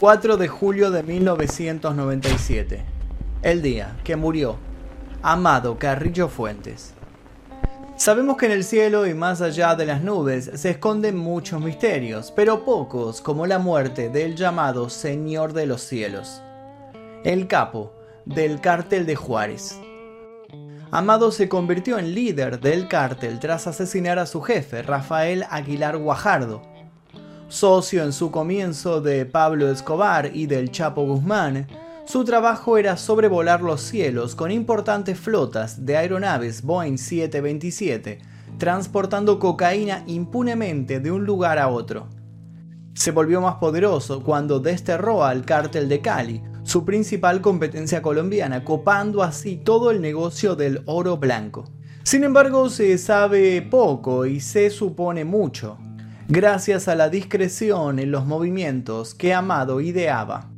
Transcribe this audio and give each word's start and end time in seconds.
4 0.00 0.36
de 0.36 0.46
julio 0.46 0.92
de 0.92 1.02
1997. 1.02 2.84
El 3.42 3.62
día 3.62 3.96
que 4.04 4.14
murió 4.14 4.56
Amado 5.22 5.76
Carrillo 5.76 6.28
Fuentes. 6.28 6.94
Sabemos 7.96 8.36
que 8.36 8.46
en 8.46 8.52
el 8.52 8.62
cielo 8.62 9.08
y 9.08 9.14
más 9.14 9.40
allá 9.40 9.74
de 9.74 9.86
las 9.86 10.00
nubes 10.00 10.52
se 10.54 10.70
esconden 10.70 11.16
muchos 11.16 11.60
misterios, 11.60 12.30
pero 12.30 12.64
pocos 12.64 13.20
como 13.20 13.48
la 13.48 13.58
muerte 13.58 14.08
del 14.08 14.36
llamado 14.36 14.88
Señor 14.88 15.52
de 15.52 15.66
los 15.66 15.82
Cielos, 15.82 16.42
el 17.24 17.48
capo 17.48 17.92
del 18.24 18.60
cártel 18.60 19.04
de 19.04 19.16
Juárez. 19.16 19.80
Amado 20.92 21.32
se 21.32 21.48
convirtió 21.48 21.98
en 21.98 22.14
líder 22.14 22.60
del 22.60 22.86
cártel 22.86 23.40
tras 23.40 23.66
asesinar 23.66 24.20
a 24.20 24.26
su 24.26 24.42
jefe, 24.42 24.82
Rafael 24.82 25.44
Aguilar 25.50 25.96
Guajardo, 25.96 26.62
socio 27.48 28.04
en 28.04 28.12
su 28.12 28.30
comienzo 28.30 29.00
de 29.00 29.24
Pablo 29.24 29.70
Escobar 29.70 30.30
y 30.34 30.46
del 30.46 30.70
Chapo 30.70 31.06
Guzmán, 31.06 31.66
su 32.06 32.24
trabajo 32.24 32.76
era 32.76 32.96
sobrevolar 32.96 33.62
los 33.62 33.80
cielos 33.80 34.34
con 34.34 34.50
importantes 34.50 35.18
flotas 35.18 35.84
de 35.84 35.96
aeronaves 35.96 36.62
Boeing 36.62 36.98
727, 36.98 38.18
transportando 38.58 39.38
cocaína 39.38 40.04
impunemente 40.06 41.00
de 41.00 41.10
un 41.10 41.24
lugar 41.24 41.58
a 41.58 41.68
otro. 41.68 42.08
Se 42.94 43.12
volvió 43.12 43.40
más 43.40 43.56
poderoso 43.56 44.22
cuando 44.22 44.60
desterró 44.60 45.24
al 45.24 45.44
cártel 45.44 45.88
de 45.88 46.00
Cali, 46.00 46.42
su 46.64 46.84
principal 46.84 47.40
competencia 47.40 48.02
colombiana, 48.02 48.64
copando 48.64 49.22
así 49.22 49.56
todo 49.56 49.90
el 49.90 50.02
negocio 50.02 50.54
del 50.54 50.82
oro 50.84 51.16
blanco. 51.16 51.64
Sin 52.02 52.24
embargo, 52.24 52.68
se 52.68 52.98
sabe 52.98 53.62
poco 53.62 54.26
y 54.26 54.40
se 54.40 54.70
supone 54.70 55.24
mucho 55.24 55.78
gracias 56.28 56.88
a 56.88 56.94
la 56.94 57.08
discreción 57.08 57.98
en 57.98 58.10
los 58.10 58.26
movimientos 58.26 59.14
que 59.14 59.32
Amado 59.32 59.80
ideaba. 59.80 60.50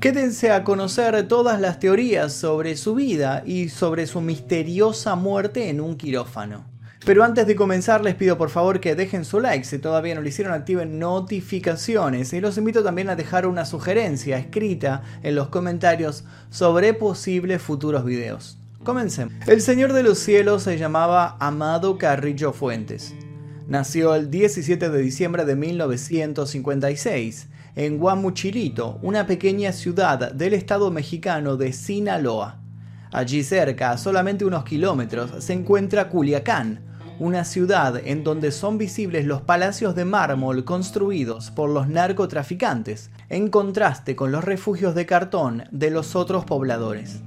Quédense 0.00 0.50
a 0.50 0.64
conocer 0.64 1.28
todas 1.28 1.60
las 1.60 1.78
teorías 1.78 2.32
sobre 2.32 2.76
su 2.76 2.96
vida 2.96 3.44
y 3.46 3.68
sobre 3.68 4.08
su 4.08 4.20
misteriosa 4.20 5.14
muerte 5.14 5.68
en 5.68 5.80
un 5.80 5.96
quirófano. 5.96 6.64
Pero 7.04 7.22
antes 7.22 7.46
de 7.46 7.54
comenzar 7.54 8.02
les 8.02 8.16
pido 8.16 8.36
por 8.36 8.50
favor 8.50 8.80
que 8.80 8.96
dejen 8.96 9.24
su 9.24 9.38
like 9.38 9.64
si 9.64 9.78
todavía 9.78 10.16
no 10.16 10.20
lo 10.20 10.28
hicieron, 10.28 10.52
activen 10.52 10.98
notificaciones 10.98 12.32
y 12.32 12.40
los 12.40 12.58
invito 12.58 12.82
también 12.82 13.08
a 13.10 13.16
dejar 13.16 13.46
una 13.46 13.64
sugerencia 13.64 14.38
escrita 14.38 15.02
en 15.22 15.36
los 15.36 15.48
comentarios 15.48 16.24
sobre 16.50 16.94
posibles 16.94 17.62
futuros 17.62 18.04
videos. 18.04 18.58
Comencemos. 18.82 19.32
El 19.46 19.60
Señor 19.60 19.92
de 19.92 20.02
los 20.02 20.18
Cielos 20.18 20.64
se 20.64 20.76
llamaba 20.76 21.36
Amado 21.38 21.98
Carrillo 21.98 22.52
Fuentes. 22.52 23.14
Nació 23.72 24.14
el 24.14 24.30
17 24.30 24.90
de 24.90 25.00
diciembre 25.00 25.46
de 25.46 25.56
1956 25.56 27.48
en 27.74 27.96
Guamuchilito, 27.96 28.98
una 29.00 29.26
pequeña 29.26 29.72
ciudad 29.72 30.30
del 30.30 30.52
estado 30.52 30.90
mexicano 30.90 31.56
de 31.56 31.72
Sinaloa. 31.72 32.60
Allí 33.12 33.42
cerca, 33.42 33.96
solamente 33.96 34.44
unos 34.44 34.64
kilómetros, 34.64 35.42
se 35.42 35.54
encuentra 35.54 36.10
Culiacán, 36.10 36.80
una 37.18 37.46
ciudad 37.46 37.96
en 38.04 38.24
donde 38.24 38.52
son 38.52 38.76
visibles 38.76 39.24
los 39.24 39.40
palacios 39.40 39.94
de 39.94 40.04
mármol 40.04 40.66
construidos 40.66 41.50
por 41.50 41.70
los 41.70 41.88
narcotraficantes, 41.88 43.10
en 43.30 43.48
contraste 43.48 44.14
con 44.14 44.32
los 44.32 44.44
refugios 44.44 44.94
de 44.94 45.06
cartón 45.06 45.64
de 45.70 45.90
los 45.90 46.14
otros 46.14 46.44
pobladores. 46.44 47.22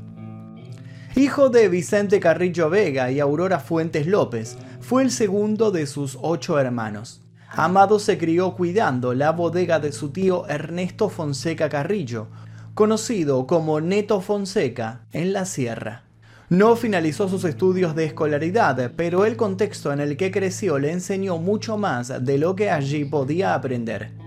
Hijo 1.17 1.49
de 1.49 1.69
Vicente 1.69 2.19
Carrillo 2.19 2.69
Vega 2.69 3.09
y 3.09 3.21
Aurora 3.21 3.61
Fuentes 3.61 4.05
López, 4.05 4.57
fue 4.81 5.01
el 5.01 5.11
segundo 5.11 5.71
de 5.71 5.87
sus 5.87 6.17
ocho 6.21 6.59
hermanos. 6.59 7.21
Amado 7.51 7.99
se 7.99 8.17
crió 8.17 8.53
cuidando 8.53 9.13
la 9.13 9.31
bodega 9.31 9.79
de 9.79 9.93
su 9.93 10.09
tío 10.09 10.45
Ernesto 10.49 11.07
Fonseca 11.07 11.69
Carrillo, 11.69 12.27
conocido 12.73 13.47
como 13.47 13.79
Neto 13.79 14.19
Fonseca, 14.19 15.05
en 15.13 15.31
la 15.31 15.45
sierra. 15.45 16.03
No 16.49 16.75
finalizó 16.75 17.29
sus 17.29 17.45
estudios 17.45 17.95
de 17.95 18.03
escolaridad, 18.03 18.91
pero 18.97 19.23
el 19.23 19.37
contexto 19.37 19.93
en 19.93 20.01
el 20.01 20.17
que 20.17 20.31
creció 20.31 20.79
le 20.79 20.91
enseñó 20.91 21.37
mucho 21.37 21.77
más 21.77 22.25
de 22.25 22.37
lo 22.37 22.57
que 22.57 22.69
allí 22.69 23.05
podía 23.05 23.53
aprender. 23.53 24.24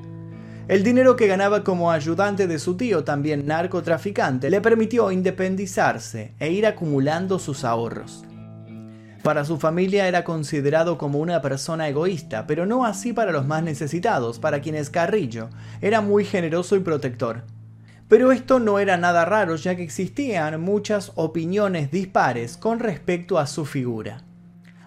El 0.69 0.83
dinero 0.83 1.17
que 1.17 1.27
ganaba 1.27 1.65
como 1.65 1.91
ayudante 1.91 2.47
de 2.47 2.59
su 2.59 2.77
tío, 2.77 3.03
también 3.03 3.47
narcotraficante, 3.47 4.51
le 4.51 4.61
permitió 4.61 5.11
independizarse 5.11 6.35
e 6.39 6.51
ir 6.53 6.67
acumulando 6.67 7.39
sus 7.39 7.65
ahorros. 7.65 8.23
Para 9.23 9.47
su 9.47 9.57
familia 9.57 10.07
era 10.09 10.25
considerado 10.25 10.99
como 10.99 11.21
una 11.21 11.41
persona 11.41 11.89
egoísta, 11.89 12.47
pero 12.47 12.67
no 12.67 12.85
así 12.85 13.15
para 13.15 13.33
los 13.33 13.47
más 13.47 13.63
necesitados, 13.63 14.39
para 14.39 14.61
quienes 14.61 14.91
Carrillo 14.91 15.49
era 15.81 16.03
muy 16.03 16.27
generoso 16.27 16.77
y 16.77 16.81
protector. 16.81 17.45
Pero 18.07 18.31
esto 18.31 18.61
no 18.61 18.79
era 18.79 18.99
nada 18.99 19.25
raro 19.25 19.57
ya 19.57 19.75
que 19.75 19.83
existían 19.83 20.61
muchas 20.61 21.13
opiniones 21.15 21.91
dispares 21.91 22.59
con 22.59 22.79
respecto 22.79 23.39
a 23.39 23.47
su 23.47 23.65
figura. 23.65 24.23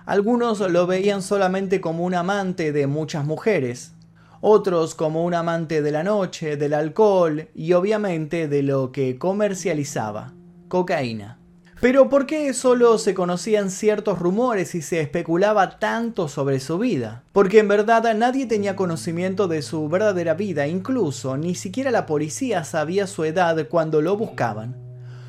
Algunos 0.05 0.59
lo 0.59 0.85
veían 0.85 1.23
solamente 1.23 1.81
como 1.81 2.03
un 2.03 2.13
amante 2.13 2.71
de 2.71 2.85
muchas 2.85 3.25
mujeres, 3.25 3.93
otros 4.41 4.95
como 4.95 5.23
un 5.23 5.33
amante 5.33 5.81
de 5.81 5.91
la 5.91 6.03
noche, 6.03 6.57
del 6.57 6.73
alcohol 6.73 7.47
y 7.53 7.73
obviamente 7.73 8.47
de 8.47 8.63
lo 8.63 8.91
que 8.91 9.17
comercializaba, 9.17 10.33
cocaína. 10.67 11.37
Pero 11.79 12.09
¿por 12.09 12.27
qué 12.27 12.53
solo 12.53 12.99
se 12.99 13.15
conocían 13.15 13.71
ciertos 13.71 14.19
rumores 14.19 14.75
y 14.75 14.83
se 14.83 15.01
especulaba 15.01 15.79
tanto 15.79 16.27
sobre 16.27 16.59
su 16.59 16.77
vida? 16.77 17.23
Porque 17.31 17.57
en 17.57 17.67
verdad 17.67 18.15
nadie 18.15 18.45
tenía 18.45 18.75
conocimiento 18.75 19.47
de 19.47 19.63
su 19.63 19.89
verdadera 19.89 20.35
vida, 20.35 20.67
incluso 20.67 21.37
ni 21.37 21.55
siquiera 21.55 21.89
la 21.89 22.05
policía 22.05 22.63
sabía 22.63 23.07
su 23.07 23.23
edad 23.23 23.67
cuando 23.67 24.01
lo 24.01 24.15
buscaban. 24.15 24.75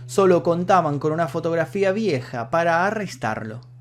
Solo 0.05 0.43
contaban 0.43 0.99
con 0.99 1.13
una 1.13 1.27
fotografía 1.27 1.91
vieja 1.91 2.51
para 2.51 2.87
arrestarlo. 2.87 3.72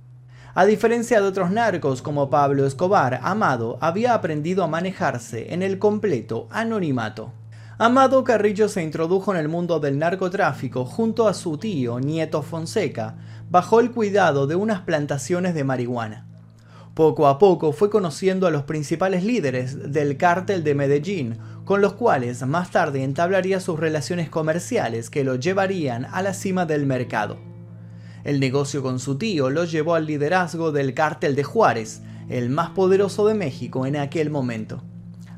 A 0.54 0.66
diferencia 0.66 1.22
de 1.22 1.28
otros 1.28 1.50
narcos 1.50 2.02
como 2.02 2.30
Pablo 2.30 2.66
Escobar, 2.66 3.22
Amado 3.24 3.78
había 3.80 4.14
aprendido 4.14 4.66
a 4.66 4.68
manejarse 4.68 5.54
en 5.54 5.64
el 5.64 5.80
completo 5.80 6.50
anonimato. 6.52 7.32
Amado 7.78 8.26
Carrillo 8.26 8.68
se 8.68 8.84
introdujo 8.84 9.32
en 9.32 9.40
el 9.40 9.48
mundo 9.48 9.80
del 9.80 9.98
narcotráfico 9.98 10.84
junto 10.84 11.30
a 11.30 11.34
su 11.34 11.58
tío, 11.58 12.02
Nieto 12.02 12.42
Fonseca, 12.42 13.16
bajo 13.50 13.80
el 13.80 13.92
cuidado 13.92 14.46
de 14.46 14.56
unas 14.56 14.82
plantaciones 14.82 15.54
de 15.54 15.64
marihuana. 15.64 16.28
Poco 16.96 17.28
a 17.30 17.40
poco 17.40 17.72
fue 17.72 17.90
conociendo 17.90 18.46
a 18.46 18.52
los 18.52 18.64
principales 18.64 19.24
líderes 19.24 19.94
del 19.94 20.18
cártel 20.18 20.66
de 20.66 20.76
Medellín, 20.76 21.38
con 21.64 21.80
los 21.80 21.94
cuales 21.94 22.46
más 22.46 22.72
tarde 22.72 23.04
entablaría 23.04 23.62
sus 23.62 23.80
relaciones 23.80 24.30
comerciales 24.30 25.10
que 25.10 25.24
lo 25.24 25.36
llevarían 25.36 26.08
a 26.12 26.22
la 26.22 26.34
cima 26.34 26.66
del 26.66 26.86
mercado. 26.86 27.51
El 28.24 28.40
negocio 28.40 28.84
con 28.84 29.00
su 29.00 29.18
tío 29.18 29.50
lo 29.50 29.66
llevó 29.66 29.96
al 29.96 30.06
liderazgo 30.06 30.72
del 30.72 30.94
cártel 30.94 31.36
de 31.36 31.44
Juárez, 31.44 32.02
el 32.30 32.50
más 32.50 32.70
poderoso 32.70 33.28
de 33.28 33.34
México 33.34 33.86
en 33.86 33.96
aquel 33.96 34.30
momento. 34.30 34.84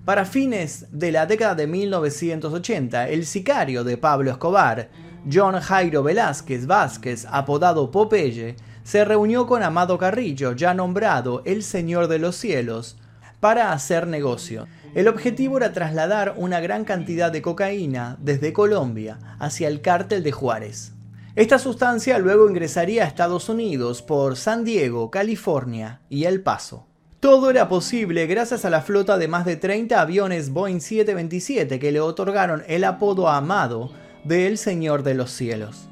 Para 0.06 0.26
fines 0.26 0.88
de 0.92 1.14
la 1.14 1.26
década 1.26 1.56
de 1.56 1.66
1980, 1.66 3.08
el 3.08 3.26
sicario 3.26 3.86
de 3.86 3.98
Pablo 3.98 4.32
Escobar, 4.32 4.90
John 5.32 5.60
Jairo 5.62 6.04
Velázquez 6.04 6.68
Vázquez, 6.68 7.26
apodado 7.32 7.90
Popeye, 7.90 8.58
se 8.84 9.06
reunió 9.06 9.48
con 9.48 9.64
Amado 9.64 9.98
Carrillo, 9.98 10.52
ya 10.52 10.74
nombrado 10.74 11.42
el 11.46 11.64
Señor 11.64 12.10
de 12.10 12.20
los 12.20 12.36
Cielos, 12.36 12.98
para 13.40 13.72
hacer 13.72 14.08
negocio. 14.08 14.68
El 14.94 15.08
objetivo 15.08 15.58
era 15.58 15.74
trasladar 15.74 16.36
una 16.38 16.60
gran 16.60 16.84
cantidad 16.84 17.32
de 17.32 17.42
cocaína 17.42 18.18
desde 18.20 18.54
Colombia 18.54 19.20
hacia 19.40 19.68
el 19.68 19.82
cártel 19.82 20.22
de 20.24 20.32
Juárez. 20.32 20.93
Esta 21.36 21.58
sustancia 21.58 22.20
luego 22.20 22.48
ingresaría 22.48 23.04
a 23.04 23.08
Estados 23.08 23.50
Unidos 23.50 24.04
por 24.04 24.36
San 24.36 24.64
Diego, 24.64 25.10
California 25.10 26.02
y 26.08 26.26
El 26.26 26.44
Paso. 26.44 26.86
Todo 27.20 27.50
era 27.50 27.68
posible 27.68 28.28
gracias 28.28 28.66
a 28.66 28.70
la 28.70 28.82
flota 28.82 29.18
de 29.18 29.28
más 29.28 29.44
de 29.44 29.56
30 29.56 30.00
aviones 30.00 30.52
Boeing 30.52 30.80
727 30.80 31.80
que 31.80 31.92
le 31.92 32.02
otorgaron 32.02 32.62
el 32.68 32.84
apodo 32.84 33.30
Amado 33.30 33.92
de 34.24 34.46
El 34.46 34.60
Señor 34.60 35.02
de 35.02 35.16
los 35.16 35.32
Cielos. 35.32 35.90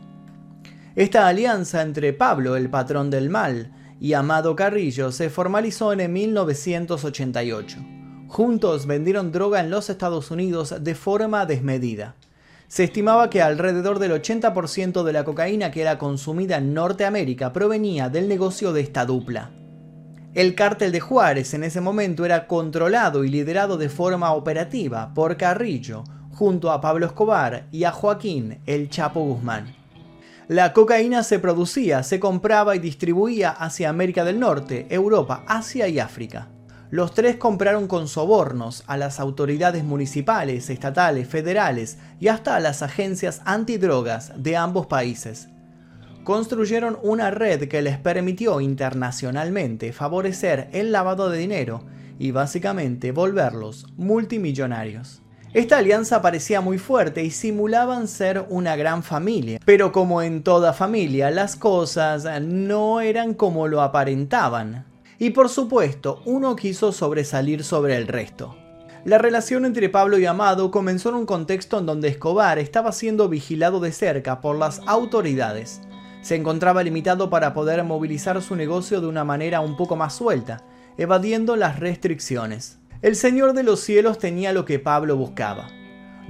Esta 0.95 1.27
alianza 1.27 1.81
entre 1.81 2.13
Pablo, 2.13 2.55
el 2.55 2.69
patrón 2.69 3.09
del 3.09 3.31
mal, 3.31 3.71
y 3.99 4.13
Amado 4.13 4.55
Carrillo 4.55 5.11
se 5.11 5.31
formalizó 5.31 5.91
en 5.91 6.13
1988. 6.13 7.79
Juntos 8.27 8.85
vendieron 8.85 9.31
droga 9.31 9.59
en 9.59 9.71
los 9.71 9.89
Estados 9.89 10.29
Unidos 10.29 10.75
de 10.81 10.93
forma 10.93 11.47
desmedida. 11.47 12.15
Se 12.71 12.85
estimaba 12.85 13.29
que 13.29 13.41
alrededor 13.41 13.99
del 13.99 14.13
80% 14.13 15.03
de 15.03 15.11
la 15.11 15.25
cocaína 15.25 15.71
que 15.71 15.81
era 15.81 15.97
consumida 15.97 16.55
en 16.55 16.73
Norteamérica 16.73 17.51
provenía 17.51 18.07
del 18.07 18.29
negocio 18.29 18.71
de 18.71 18.79
esta 18.79 19.05
dupla. 19.05 19.51
El 20.33 20.55
cártel 20.55 20.93
de 20.93 21.01
Juárez 21.01 21.53
en 21.53 21.65
ese 21.65 21.81
momento 21.81 22.23
era 22.23 22.47
controlado 22.47 23.25
y 23.25 23.29
liderado 23.29 23.77
de 23.77 23.89
forma 23.89 24.31
operativa 24.31 25.13
por 25.13 25.35
Carrillo, 25.35 26.05
junto 26.31 26.71
a 26.71 26.79
Pablo 26.79 27.07
Escobar 27.07 27.67
y 27.73 27.83
a 27.83 27.91
Joaquín 27.91 28.61
El 28.65 28.89
Chapo 28.89 29.19
Guzmán. 29.19 29.75
La 30.47 30.71
cocaína 30.71 31.23
se 31.23 31.39
producía, 31.39 32.03
se 32.03 32.21
compraba 32.21 32.77
y 32.77 32.79
distribuía 32.79 33.49
hacia 33.49 33.89
América 33.89 34.23
del 34.23 34.39
Norte, 34.39 34.87
Europa, 34.89 35.43
Asia 35.45 35.89
y 35.89 35.99
África. 35.99 36.47
Los 36.91 37.13
tres 37.13 37.37
compraron 37.37 37.87
con 37.87 38.09
sobornos 38.09 38.83
a 38.85 38.97
las 38.97 39.21
autoridades 39.21 39.85
municipales, 39.85 40.69
estatales, 40.69 41.25
federales 41.25 41.97
y 42.19 42.27
hasta 42.27 42.57
a 42.57 42.59
las 42.59 42.81
agencias 42.81 43.41
antidrogas 43.45 44.33
de 44.35 44.57
ambos 44.57 44.87
países. 44.87 45.47
Construyeron 46.25 46.99
una 47.01 47.31
red 47.31 47.69
que 47.69 47.81
les 47.81 47.97
permitió 47.97 48.59
internacionalmente 48.59 49.93
favorecer 49.93 50.67
el 50.73 50.91
lavado 50.91 51.29
de 51.29 51.37
dinero 51.37 51.85
y 52.19 52.31
básicamente 52.31 53.13
volverlos 53.13 53.87
multimillonarios. 53.95 55.21
Esta 55.53 55.77
alianza 55.77 56.21
parecía 56.21 56.59
muy 56.59 56.77
fuerte 56.77 57.23
y 57.23 57.31
simulaban 57.31 58.09
ser 58.09 58.45
una 58.49 58.75
gran 58.75 59.01
familia, 59.01 59.59
pero 59.63 59.93
como 59.93 60.21
en 60.21 60.43
toda 60.43 60.73
familia 60.73 61.31
las 61.31 61.55
cosas 61.55 62.25
no 62.41 62.99
eran 62.99 63.33
como 63.33 63.69
lo 63.69 63.81
aparentaban 63.81 64.90
y 65.21 65.29
por 65.29 65.49
supuesto 65.49 66.23
uno 66.25 66.55
quiso 66.55 66.91
sobresalir 66.91 67.63
sobre 67.63 67.95
el 67.95 68.07
resto. 68.07 68.57
La 69.05 69.19
relación 69.19 69.65
entre 69.65 69.87
Pablo 69.87 70.17
y 70.17 70.25
Amado 70.25 70.71
comenzó 70.71 71.09
en 71.09 71.15
un 71.15 71.25
contexto 71.27 71.77
en 71.77 71.85
donde 71.85 72.07
Escobar 72.07 72.57
estaba 72.57 72.91
siendo 72.91 73.29
vigilado 73.29 73.79
de 73.79 73.91
cerca 73.91 74.41
por 74.41 74.57
las 74.57 74.81
autoridades. 74.87 75.79
Se 76.23 76.35
encontraba 76.35 76.81
limitado 76.81 77.29
para 77.29 77.53
poder 77.53 77.83
movilizar 77.83 78.41
su 78.41 78.55
negocio 78.55 78.99
de 78.99 79.05
una 79.05 79.23
manera 79.23 79.61
un 79.61 79.77
poco 79.77 79.95
más 79.95 80.15
suelta, 80.15 80.63
evadiendo 80.97 81.55
las 81.55 81.79
restricciones. 81.79 82.79
El 83.03 83.15
Señor 83.15 83.53
de 83.53 83.61
los 83.61 83.79
Cielos 83.79 84.17
tenía 84.17 84.53
lo 84.53 84.65
que 84.65 84.79
Pablo 84.79 85.17
buscaba, 85.17 85.69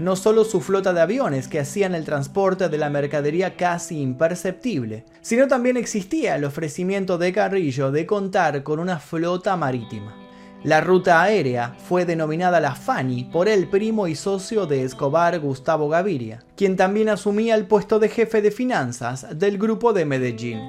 no 0.01 0.15
solo 0.15 0.43
su 0.43 0.61
flota 0.61 0.93
de 0.93 1.01
aviones 1.01 1.47
que 1.47 1.59
hacían 1.59 1.93
el 1.93 2.05
transporte 2.05 2.69
de 2.69 2.77
la 2.77 2.89
mercadería 2.89 3.55
casi 3.55 4.01
imperceptible, 4.01 5.05
sino 5.21 5.47
también 5.47 5.77
existía 5.77 6.35
el 6.35 6.43
ofrecimiento 6.43 7.17
de 7.17 7.31
Carrillo 7.31 7.91
de 7.91 8.05
contar 8.05 8.63
con 8.63 8.79
una 8.79 8.99
flota 8.99 9.55
marítima. 9.55 10.17
La 10.63 10.81
ruta 10.81 11.21
aérea 11.21 11.75
fue 11.87 12.05
denominada 12.05 12.59
la 12.59 12.75
Fani 12.75 13.25
por 13.25 13.47
el 13.47 13.67
primo 13.67 14.07
y 14.07 14.15
socio 14.15 14.67
de 14.67 14.83
Escobar 14.83 15.39
Gustavo 15.39 15.89
Gaviria, 15.89 16.43
quien 16.55 16.75
también 16.75 17.09
asumía 17.09 17.55
el 17.55 17.65
puesto 17.65 17.97
de 17.99 18.09
jefe 18.09 18.41
de 18.41 18.51
finanzas 18.51 19.27
del 19.37 19.57
grupo 19.57 19.93
de 19.93 20.05
Medellín. 20.05 20.59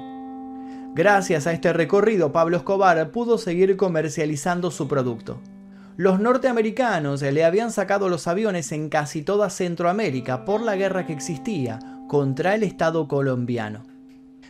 Gracias 0.95 1.47
a 1.47 1.53
este 1.53 1.73
recorrido, 1.73 2.31
Pablo 2.31 2.57
Escobar 2.57 3.09
pudo 3.11 3.37
seguir 3.39 3.77
comercializando 3.77 4.69
su 4.69 4.87
producto. 4.87 5.39
Los 5.95 6.19
norteamericanos 6.19 7.21
le 7.21 7.45
habían 7.45 7.71
sacado 7.71 8.09
los 8.09 8.27
aviones 8.27 8.71
en 8.71 8.89
casi 8.89 9.21
toda 9.21 9.51
Centroamérica 9.51 10.43
por 10.43 10.61
la 10.61 10.75
guerra 10.75 11.05
que 11.05 11.13
existía 11.13 11.79
contra 12.07 12.55
el 12.55 12.63
Estado 12.63 13.07
colombiano. 13.07 13.83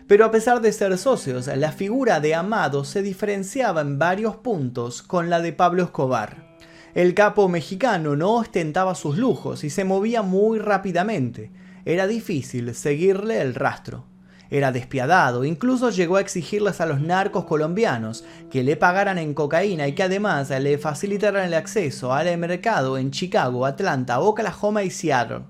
Pero 0.07 0.25
a 0.25 0.31
pesar 0.31 0.61
de 0.61 0.71
ser 0.71 0.97
socios, 0.97 1.47
la 1.47 1.71
figura 1.71 2.21
de 2.21 2.35
Amado 2.35 2.85
se 2.85 3.01
diferenciaba 3.01 3.81
en 3.81 3.99
varios 3.99 4.37
puntos 4.37 5.01
con 5.03 5.29
la 5.29 5.41
de 5.41 5.51
Pablo 5.51 5.83
Escobar. 5.83 6.55
El 6.93 7.13
capo 7.13 7.49
mexicano 7.49 8.15
no 8.15 8.35
ostentaba 8.35 8.95
sus 8.95 9.17
lujos 9.17 9.63
y 9.63 9.69
se 9.69 9.83
movía 9.83 10.21
muy 10.21 10.59
rápidamente. 10.59 11.51
Era 11.83 12.07
difícil 12.07 12.73
seguirle 12.73 13.41
el 13.41 13.55
rastro. 13.55 14.05
Era 14.49 14.71
despiadado, 14.71 15.45
incluso 15.45 15.89
llegó 15.89 16.17
a 16.17 16.21
exigirles 16.21 16.79
a 16.79 16.85
los 16.85 17.01
narcos 17.01 17.45
colombianos 17.45 18.23
que 18.51 18.63
le 18.63 18.75
pagaran 18.75 19.17
en 19.17 19.33
cocaína 19.33 19.87
y 19.87 19.93
que 19.93 20.03
además 20.03 20.49
le 20.49 20.77
facilitaran 20.77 21.45
el 21.45 21.53
acceso 21.53 22.13
al 22.13 22.37
mercado 22.37 22.97
en 22.97 23.11
Chicago, 23.11 23.65
Atlanta, 23.65 24.19
Oklahoma 24.19 24.83
y 24.83 24.91
Seattle. 24.91 25.45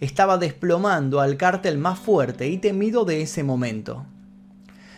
Estaba 0.00 0.38
desplomando 0.38 1.20
al 1.20 1.36
cártel 1.36 1.78
más 1.78 1.98
fuerte 1.98 2.48
y 2.48 2.58
temido 2.58 3.04
de 3.04 3.22
ese 3.22 3.44
momento. 3.44 4.06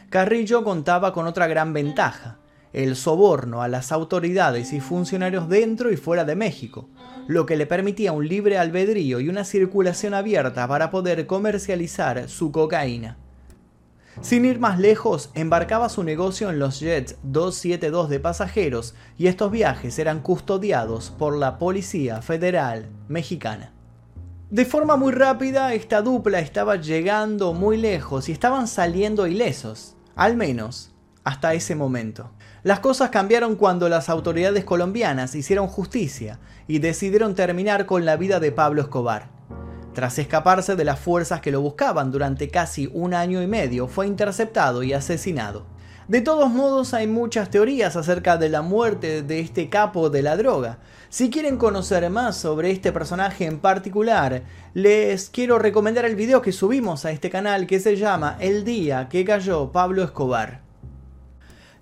Carrillo 0.09 0.65
contaba 0.65 1.13
con 1.13 1.27
otra 1.27 1.47
gran 1.47 1.73
ventaja, 1.73 2.39
el 2.73 2.97
soborno 2.97 3.63
a 3.63 3.69
las 3.69 3.93
autoridades 3.93 4.73
y 4.73 4.81
funcionarios 4.81 5.49
dentro 5.49 5.93
y 5.93 5.97
fuera 5.97 6.25
de 6.25 6.37
México, 6.37 6.89
lo 7.27 7.47
que 7.47 7.57
le 7.57 7.67
permitía 7.67 8.13
un 8.13 8.27
libre 8.27 8.59
albedrío 8.59 9.21
y 9.21 9.29
una 9.29 9.45
circulación 9.45 10.15
abierta 10.15 10.67
para 10.67 10.91
poder 10.91 11.27
comercializar 11.27 12.29
su 12.29 12.51
cocaína. 12.51 13.19
Sin 14.21 14.45
ir 14.45 14.61
más 14.61 14.79
lejos, 14.79 15.31
embarcaba 15.35 15.89
su 15.89 16.05
negocio 16.05 16.49
en 16.49 16.59
los 16.59 16.81
Jets 16.81 17.17
272 17.25 18.09
de 18.09 18.21
pasajeros 18.21 18.95
y 19.19 19.27
estos 19.27 19.51
viajes 19.51 19.99
eran 19.99 20.21
custodiados 20.21 21.11
por 21.11 21.37
la 21.37 21.59
Policía 21.59 22.23
Federal 22.23 22.89
Mexicana. 23.09 23.73
De 24.51 24.65
forma 24.65 24.97
muy 24.97 25.13
rápida, 25.13 25.75
esta 25.75 26.01
dupla 26.01 26.39
estaba 26.39 26.77
llegando 26.77 27.55
muy 27.55 27.77
lejos 27.77 28.29
y 28.29 28.33
estaban 28.33 28.69
saliendo 28.69 29.27
ilesos, 29.27 29.97
al 30.15 30.37
menos 30.37 30.95
hasta 31.25 31.55
ese 31.55 31.75
momento. 31.75 32.31
Las 32.63 32.81
cosas 32.81 33.11
cambiaron 33.11 33.57
cuando 33.57 33.89
las 33.89 34.09
autoridades 34.09 34.65
colombianas 34.65 35.35
hicieron 35.35 35.67
justicia 35.67 36.39
y 36.69 36.79
decidieron 36.79 37.35
terminar 37.35 37.85
con 37.87 38.05
la 38.05 38.17
vida 38.17 38.39
de 38.41 38.53
Pablo 38.53 38.83
Escobar. 38.83 39.34
Tras 39.95 40.19
escaparse 40.19 40.75
de 40.75 40.85
las 40.85 40.99
fuerzas 40.99 41.41
que 41.41 41.53
lo 41.53 41.61
buscaban 41.61 42.11
durante 42.11 42.49
casi 42.49 42.91
un 42.93 43.15
año 43.15 43.41
y 43.41 43.47
medio, 43.47 43.87
fue 43.87 44.09
interceptado 44.09 44.83
y 44.83 44.93
asesinado. 44.93 45.67
De 46.09 46.21
todos 46.21 46.51
modos, 46.51 46.95
hay 46.95 47.07
muchas 47.07 47.49
teorías 47.49 47.95
acerca 47.95 48.37
de 48.37 48.49
la 48.49 48.61
muerte 48.61 49.23
de 49.23 49.39
este 49.39 49.71
capo 49.71 50.11
de 50.11 50.23
la 50.23 50.37
droga. 50.37 50.79
Si 51.11 51.31
quieren 51.31 51.57
conocer 51.57 52.11
más 52.11 52.37
sobre 52.37 52.73
este 52.73 52.91
personaje 52.91 53.47
en 53.47 53.61
particular, 53.61 54.43
les 54.75 55.31
quiero 55.31 55.61
recomendar 55.61 56.05
el 56.07 56.17
video 56.17 56.43
que 56.43 56.51
subimos 56.51 57.05
a 57.05 57.13
este 57.13 57.31
canal 57.31 57.69
que 57.69 57.79
se 57.79 57.95
llama 57.95 58.37
El 58.41 58.65
día 58.65 59.09
que 59.09 59.25
cayó 59.25 59.71
Pablo 59.71 60.03
Escobar. 60.03 60.61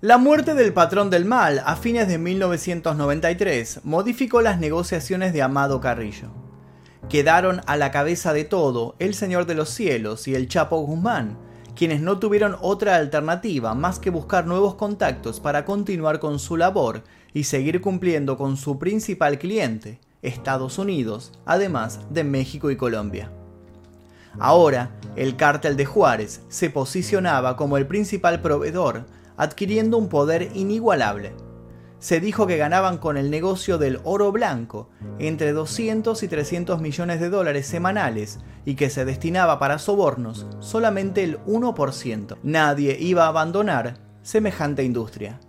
La 0.01 0.19
muerte 0.19 0.53
del 0.53 0.71
patrón 0.71 1.09
del 1.09 1.25
mal 1.25 1.63
a 1.65 1.75
fines 1.77 2.07
de 2.07 2.19
1993 2.19 3.81
modificó 3.83 4.41
las 4.41 4.59
negociaciones 4.59 5.33
de 5.33 5.41
Amado 5.41 5.81
Carrillo 5.81 6.42
quedaron 7.13 7.61
a 7.67 7.77
la 7.77 7.91
cabeza 7.91 8.33
de 8.33 8.43
todo 8.43 8.95
el 8.97 9.13
Señor 9.13 9.45
de 9.45 9.53
los 9.53 9.69
Cielos 9.69 10.27
y 10.27 10.33
el 10.33 10.47
Chapo 10.47 10.79
Guzmán, 10.79 11.37
quienes 11.75 12.01
no 12.01 12.17
tuvieron 12.17 12.57
otra 12.59 12.95
alternativa 12.95 13.75
más 13.75 13.99
que 13.99 14.09
buscar 14.09 14.47
nuevos 14.47 14.73
contactos 14.73 15.39
para 15.39 15.63
continuar 15.63 16.19
con 16.19 16.39
su 16.39 16.57
labor 16.57 17.03
y 17.31 17.43
seguir 17.43 17.81
cumpliendo 17.81 18.35
con 18.35 18.57
su 18.57 18.79
principal 18.79 19.37
cliente, 19.37 19.99
Estados 20.23 20.79
Unidos, 20.79 21.31
además 21.45 21.99
de 22.09 22.23
México 22.23 22.71
y 22.71 22.77
Colombia. 22.77 23.29
Ahora, 24.39 24.89
el 25.15 25.35
cártel 25.35 25.77
de 25.77 25.85
Juárez 25.85 26.41
se 26.49 26.71
posicionaba 26.71 27.57
como 27.57 27.77
el 27.77 27.85
principal 27.85 28.41
proveedor, 28.41 29.05
adquiriendo 29.37 29.99
un 29.99 30.09
poder 30.09 30.49
inigualable 30.55 31.33
se 32.03 32.19
dijo 32.19 32.47
que 32.47 32.57
ganaban 32.57 32.97
con 32.97 33.15
el 33.15 33.31
negocio 33.31 33.77
del 33.77 34.01
oro 34.03 34.33
blanco 34.33 34.89
entre 35.19 35.53
200 35.53 36.21
y 36.21 36.27
300 36.27 36.81
millones 36.81 37.21
de 37.21 37.29
dólares 37.29 37.65
semanales 37.65 38.39
y 38.65 38.75
que 38.75 38.89
se 38.89 39.05
destinaba 39.05 39.57
para 39.57 39.79
sobornos 39.79 40.45
solamente 40.59 41.23
el 41.23 41.39
1%. 41.45 42.39
Nadie 42.43 42.97
iba 42.99 43.23
a 43.23 43.29
abandonar 43.29 43.99
semejante 44.21 44.83
industria. 44.83 45.39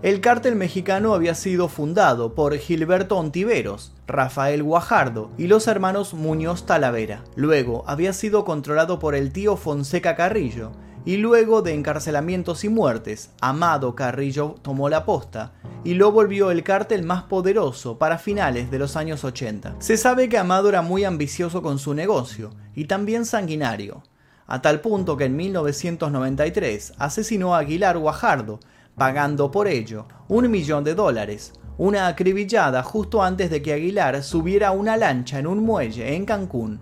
El 0.00 0.20
cártel 0.20 0.54
mexicano 0.54 1.14
había 1.14 1.34
sido 1.34 1.66
fundado 1.66 2.32
por 2.32 2.56
Gilberto 2.56 3.18
Ontiveros, 3.18 3.92
Rafael 4.06 4.62
Guajardo 4.62 5.32
y 5.36 5.48
los 5.48 5.66
hermanos 5.66 6.14
Muñoz 6.14 6.64
Talavera. 6.64 7.24
Luego 7.34 7.82
había 7.88 8.12
sido 8.12 8.44
controlado 8.44 9.00
por 9.00 9.16
el 9.16 9.32
tío 9.32 9.56
Fonseca 9.56 10.14
Carrillo 10.14 10.70
y 11.04 11.16
luego 11.16 11.62
de 11.62 11.74
encarcelamientos 11.74 12.64
y 12.64 12.68
muertes, 12.68 13.30
Amado 13.40 13.94
Carrillo 13.94 14.56
tomó 14.62 14.88
la 14.88 15.04
posta 15.04 15.54
y 15.84 15.94
lo 15.94 16.12
volvió 16.12 16.50
el 16.50 16.62
cártel 16.62 17.04
más 17.04 17.22
poderoso 17.24 17.98
para 17.98 18.18
finales 18.18 18.70
de 18.70 18.78
los 18.78 18.96
años 18.96 19.24
80. 19.24 19.76
Se 19.78 19.96
sabe 19.96 20.28
que 20.28 20.38
Amado 20.38 20.68
era 20.68 20.82
muy 20.82 21.04
ambicioso 21.04 21.62
con 21.62 21.78
su 21.78 21.94
negocio 21.94 22.50
y 22.74 22.84
también 22.84 23.24
sanguinario, 23.24 24.02
a 24.46 24.62
tal 24.62 24.80
punto 24.80 25.16
que 25.16 25.24
en 25.24 25.36
1993 25.36 26.94
asesinó 26.98 27.54
a 27.54 27.58
Aguilar 27.58 27.98
Guajardo, 27.98 28.60
pagando 28.96 29.50
por 29.50 29.68
ello 29.68 30.06
un 30.28 30.50
millón 30.50 30.84
de 30.84 30.94
dólares, 30.94 31.52
una 31.76 32.06
acribillada 32.08 32.82
justo 32.82 33.22
antes 33.22 33.50
de 33.50 33.62
que 33.62 33.72
Aguilar 33.72 34.22
subiera 34.22 34.72
una 34.72 34.96
lancha 34.96 35.38
en 35.38 35.46
un 35.46 35.62
muelle 35.62 36.14
en 36.14 36.24
Cancún 36.24 36.80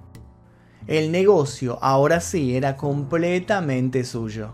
el 0.87 1.11
negocio 1.11 1.81
ahora 1.83 2.21
sí 2.21 2.57
era 2.57 2.76
completamente 2.76 4.05
suyo. 4.05 4.53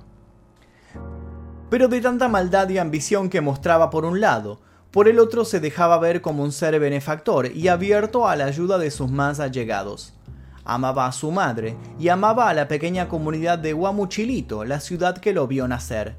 Pero 1.73 1.89
de 1.89 2.03
tanta 2.03 2.29
maldad 2.29 2.69
y 2.69 2.77
ambición 2.77 3.31
que 3.31 3.41
mostraba 3.41 3.89
por 3.89 4.05
un 4.05 4.21
lado, 4.21 4.61
por 4.91 5.09
el 5.09 5.19
otro 5.19 5.47
se 5.47 5.59
dejaba 5.59 5.99
ver 5.99 6.21
como 6.21 6.43
un 6.43 6.53
ser 6.53 6.79
benefactor 6.79 7.47
y 7.47 7.69
abierto 7.69 8.29
a 8.29 8.37
la 8.37 8.45
ayuda 8.45 8.77
de 8.77 8.91
sus 8.91 9.11
más 9.11 9.41
allegados. 9.41 10.13
Amaba 10.67 11.07
a 11.07 11.13
su 11.13 11.31
madre 11.31 11.79
y 11.99 12.11
amaba 12.11 12.51
a 12.51 12.53
la 12.53 12.69
pequeña 12.69 13.09
comunidad 13.09 13.59
de 13.59 13.73
Guamuchilito, 13.73 14.67
la 14.67 14.81
ciudad 14.81 15.17
que 15.17 15.33
lo 15.33 15.47
vio 15.47 15.67
nacer. 15.67 16.17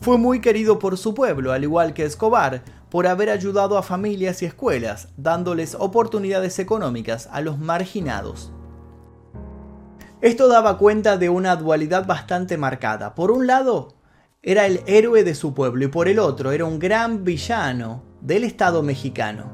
Fue 0.00 0.16
muy 0.16 0.40
querido 0.40 0.78
por 0.78 0.96
su 0.96 1.12
pueblo, 1.12 1.50
al 1.50 1.64
igual 1.64 1.92
que 1.92 2.04
Escobar, 2.04 2.62
por 2.88 3.08
haber 3.08 3.30
ayudado 3.30 3.78
a 3.78 3.82
familias 3.82 4.42
y 4.42 4.46
escuelas, 4.46 5.08
dándoles 5.16 5.74
oportunidades 5.74 6.60
económicas 6.60 7.28
a 7.32 7.40
los 7.40 7.58
marginados. 7.58 8.52
Esto 10.20 10.46
daba 10.46 10.78
cuenta 10.78 11.16
de 11.16 11.30
una 11.30 11.56
dualidad 11.56 12.06
bastante 12.06 12.56
marcada. 12.56 13.16
Por 13.16 13.32
un 13.32 13.48
lado, 13.48 13.97
era 14.42 14.66
el 14.66 14.82
héroe 14.86 15.24
de 15.24 15.34
su 15.34 15.52
pueblo 15.52 15.84
y 15.84 15.88
por 15.88 16.06
el 16.06 16.20
otro 16.20 16.52
era 16.52 16.64
un 16.64 16.78
gran 16.78 17.24
villano 17.24 18.04
del 18.20 18.44
Estado 18.44 18.84
mexicano. 18.84 19.52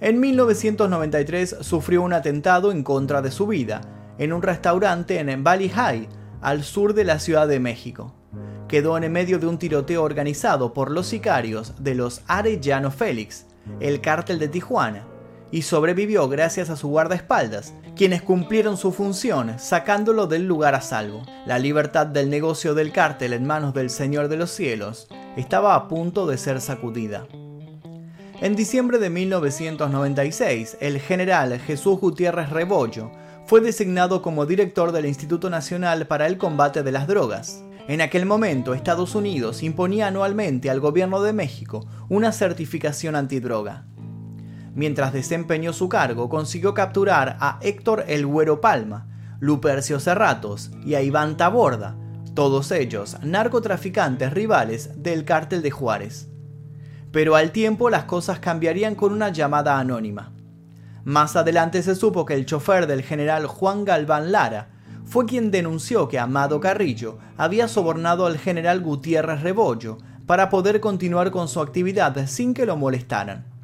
En 0.00 0.18
1993 0.18 1.58
sufrió 1.60 2.02
un 2.02 2.12
atentado 2.12 2.72
en 2.72 2.82
contra 2.82 3.22
de 3.22 3.30
su 3.30 3.46
vida 3.46 3.80
en 4.18 4.32
un 4.32 4.42
restaurante 4.42 5.20
en 5.20 5.44
Valley 5.44 5.68
High, 5.68 6.08
al 6.40 6.64
sur 6.64 6.94
de 6.94 7.04
la 7.04 7.20
Ciudad 7.20 7.46
de 7.46 7.60
México. 7.60 8.14
Quedó 8.66 8.98
en 8.98 9.10
medio 9.12 9.38
de 9.38 9.46
un 9.46 9.58
tiroteo 9.58 10.02
organizado 10.02 10.74
por 10.74 10.90
los 10.90 11.06
sicarios 11.06 11.74
de 11.82 11.94
los 11.94 12.22
Arellano 12.26 12.90
Félix, 12.90 13.46
el 13.78 14.00
cártel 14.00 14.40
de 14.40 14.48
Tijuana, 14.48 15.06
y 15.50 15.62
sobrevivió 15.62 16.28
gracias 16.28 16.70
a 16.70 16.76
su 16.76 16.88
guardaespaldas, 16.88 17.74
quienes 17.96 18.22
cumplieron 18.22 18.76
su 18.76 18.92
función 18.92 19.58
sacándolo 19.58 20.26
del 20.26 20.46
lugar 20.46 20.74
a 20.74 20.80
salvo. 20.80 21.22
La 21.46 21.58
libertad 21.58 22.06
del 22.06 22.30
negocio 22.30 22.74
del 22.74 22.92
cártel 22.92 23.32
en 23.32 23.46
manos 23.46 23.74
del 23.74 23.90
Señor 23.90 24.28
de 24.28 24.36
los 24.36 24.50
Cielos 24.50 25.08
estaba 25.36 25.74
a 25.74 25.88
punto 25.88 26.26
de 26.26 26.38
ser 26.38 26.60
sacudida. 26.60 27.26
En 28.40 28.54
diciembre 28.54 28.98
de 28.98 29.10
1996, 29.10 30.76
el 30.80 31.00
general 31.00 31.58
Jesús 31.58 31.98
Gutiérrez 31.98 32.50
Rebollo 32.50 33.10
fue 33.46 33.60
designado 33.60 34.22
como 34.22 34.46
director 34.46 34.92
del 34.92 35.06
Instituto 35.06 35.50
Nacional 35.50 36.06
para 36.06 36.26
el 36.26 36.38
Combate 36.38 36.82
de 36.82 36.92
las 36.92 37.08
Drogas. 37.08 37.64
En 37.88 38.02
aquel 38.02 38.26
momento, 38.26 38.74
Estados 38.74 39.14
Unidos 39.14 39.62
imponía 39.62 40.08
anualmente 40.08 40.68
al 40.68 40.78
gobierno 40.78 41.22
de 41.22 41.32
México 41.32 41.86
una 42.10 42.30
certificación 42.30 43.16
antidroga. 43.16 43.86
Mientras 44.78 45.12
desempeñó 45.12 45.72
su 45.72 45.88
cargo, 45.88 46.28
consiguió 46.28 46.72
capturar 46.72 47.36
a 47.40 47.58
Héctor 47.62 48.04
El 48.06 48.24
Güero 48.24 48.60
Palma, 48.60 49.08
Lupercio 49.40 49.98
Cerratos 49.98 50.70
y 50.86 50.94
a 50.94 51.02
Iván 51.02 51.36
Taborda, 51.36 51.96
todos 52.32 52.70
ellos 52.70 53.16
narcotraficantes 53.20 54.32
rivales 54.32 55.02
del 55.02 55.24
cártel 55.24 55.62
de 55.62 55.72
Juárez. 55.72 56.28
Pero 57.10 57.34
al 57.34 57.50
tiempo 57.50 57.90
las 57.90 58.04
cosas 58.04 58.38
cambiarían 58.38 58.94
con 58.94 59.12
una 59.12 59.30
llamada 59.30 59.80
anónima. 59.80 60.30
Más 61.02 61.34
adelante 61.34 61.82
se 61.82 61.96
supo 61.96 62.24
que 62.24 62.34
el 62.34 62.46
chofer 62.46 62.86
del 62.86 63.02
general 63.02 63.48
Juan 63.48 63.84
Galván 63.84 64.30
Lara 64.30 64.68
fue 65.04 65.26
quien 65.26 65.50
denunció 65.50 66.06
que 66.06 66.20
Amado 66.20 66.60
Carrillo 66.60 67.18
había 67.36 67.66
sobornado 67.66 68.26
al 68.26 68.38
general 68.38 68.80
Gutiérrez 68.80 69.42
Rebollo 69.42 69.98
para 70.24 70.50
poder 70.50 70.78
continuar 70.78 71.32
con 71.32 71.48
su 71.48 71.60
actividad 71.60 72.28
sin 72.28 72.54
que 72.54 72.64
lo 72.64 72.76
molestaran. 72.76 73.57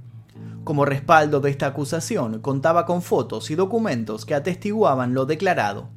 Como 0.64 0.86
respaldo 0.86 1.40
de 1.40 1.50
esta 1.50 1.66
acusación 1.66 2.40
contaba 2.40 2.86
con 2.86 3.02
fotos 3.02 3.50
y 3.50 3.54
documentos 3.54 4.24
que 4.24 4.34
atestiguaban 4.34 5.12
lo 5.12 5.26
declarado. 5.26 5.90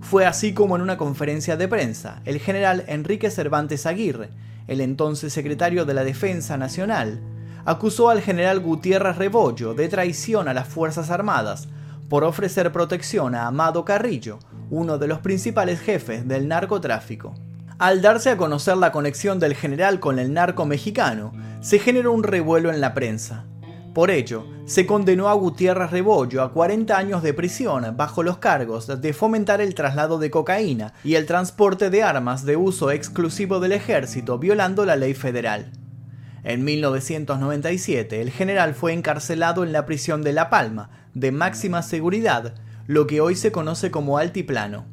Fue 0.00 0.26
así 0.26 0.52
como 0.52 0.74
en 0.74 0.82
una 0.82 0.96
conferencia 0.96 1.56
de 1.56 1.68
prensa, 1.68 2.20
el 2.24 2.40
general 2.40 2.84
Enrique 2.88 3.30
Cervantes 3.30 3.86
Aguirre, 3.86 4.30
el 4.66 4.80
entonces 4.80 5.32
secretario 5.32 5.84
de 5.84 5.94
la 5.94 6.02
Defensa 6.02 6.56
Nacional, 6.56 7.20
acusó 7.64 8.10
al 8.10 8.20
general 8.20 8.58
Gutiérrez 8.58 9.16
Rebollo 9.16 9.74
de 9.74 9.88
traición 9.88 10.48
a 10.48 10.54
las 10.54 10.66
Fuerzas 10.66 11.10
Armadas 11.10 11.68
por 12.08 12.24
ofrecer 12.24 12.72
protección 12.72 13.36
a 13.36 13.46
Amado 13.46 13.84
Carrillo, 13.84 14.40
uno 14.70 14.98
de 14.98 15.06
los 15.06 15.20
principales 15.20 15.80
jefes 15.80 16.26
del 16.26 16.48
narcotráfico. 16.48 17.34
Al 17.78 18.02
darse 18.02 18.30
a 18.30 18.36
conocer 18.36 18.76
la 18.76 18.90
conexión 18.90 19.38
del 19.38 19.54
general 19.54 20.00
con 20.00 20.18
el 20.18 20.32
narco 20.32 20.66
mexicano, 20.66 21.32
se 21.60 21.78
generó 21.78 22.12
un 22.12 22.24
revuelo 22.24 22.70
en 22.70 22.80
la 22.80 22.92
prensa. 22.92 23.44
Por 23.94 24.10
ello, 24.10 24.44
se 24.64 24.86
condenó 24.86 25.28
a 25.28 25.34
Gutiérrez 25.34 25.92
Rebollo 25.92 26.42
a 26.42 26.52
40 26.52 26.98
años 26.98 27.22
de 27.22 27.32
prisión 27.32 27.96
bajo 27.96 28.24
los 28.24 28.38
cargos 28.38 29.00
de 29.00 29.12
fomentar 29.12 29.60
el 29.60 29.76
traslado 29.76 30.18
de 30.18 30.32
cocaína 30.32 30.94
y 31.04 31.14
el 31.14 31.26
transporte 31.26 31.90
de 31.90 32.02
armas 32.02 32.44
de 32.44 32.56
uso 32.56 32.90
exclusivo 32.90 33.60
del 33.60 33.70
ejército 33.70 34.36
violando 34.40 34.84
la 34.84 34.96
ley 34.96 35.14
federal. 35.14 35.70
En 36.42 36.64
1997, 36.64 38.20
el 38.20 38.32
general 38.32 38.74
fue 38.74 38.92
encarcelado 38.92 39.62
en 39.62 39.70
la 39.70 39.86
prisión 39.86 40.22
de 40.22 40.32
La 40.32 40.50
Palma, 40.50 40.90
de 41.14 41.30
máxima 41.30 41.80
seguridad, 41.82 42.54
lo 42.88 43.06
que 43.06 43.20
hoy 43.20 43.36
se 43.36 43.52
conoce 43.52 43.92
como 43.92 44.18
Altiplano. 44.18 44.86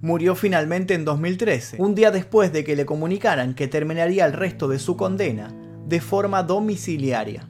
Murió 0.00 0.34
finalmente 0.34 0.94
en 0.94 1.04
2013, 1.04 1.76
un 1.80 1.94
día 1.94 2.10
después 2.10 2.50
de 2.50 2.64
que 2.64 2.76
le 2.76 2.86
comunicaran 2.86 3.54
que 3.54 3.68
terminaría 3.68 4.24
el 4.24 4.32
resto 4.32 4.68
de 4.68 4.78
su 4.78 4.96
condena 4.96 5.54
de 5.86 6.00
forma 6.00 6.42
domiciliaria. 6.42 7.46